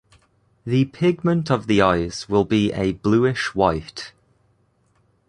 [0.65, 4.13] The pigment of the eyes will be a bluish white.